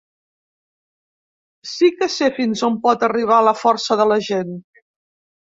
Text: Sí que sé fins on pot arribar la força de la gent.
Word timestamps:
Sí 1.73 1.89
que 1.99 2.09
sé 2.15 2.31
fins 2.39 2.65
on 2.71 2.81
pot 2.87 3.07
arribar 3.09 3.39
la 3.49 3.55
força 3.63 3.99
de 4.03 4.09
la 4.15 4.21
gent. 4.33 4.59